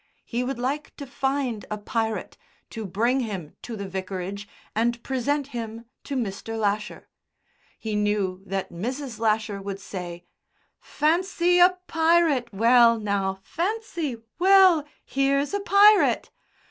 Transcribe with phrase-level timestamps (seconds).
[0.25, 2.35] He would like to find a pirate,
[2.71, 6.57] to bring him to the vicarage, and present him to Mr.
[6.57, 7.07] Lasher.
[7.77, 9.19] He knew that Mrs.
[9.19, 10.25] Lasher would say,
[10.79, 12.51] "Fancy, a pirate.
[12.51, 12.99] Well!
[12.99, 14.17] now, fancy!
[14.39, 16.31] Well, here's a pirate!"